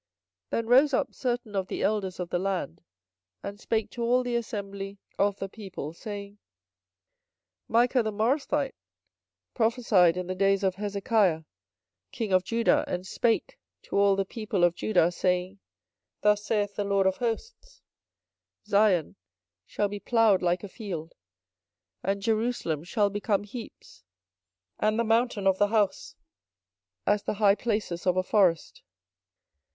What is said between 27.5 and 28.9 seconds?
places of a forest.